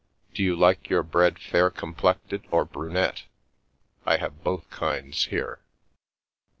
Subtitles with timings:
[0.33, 3.25] Do you like your bread fair complected or brunette?
[4.03, 5.59] I have both kinds here."